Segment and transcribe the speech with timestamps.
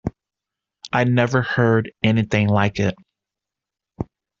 [0.91, 2.95] I never heard anything like it.